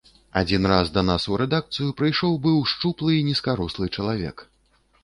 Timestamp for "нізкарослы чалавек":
3.31-4.49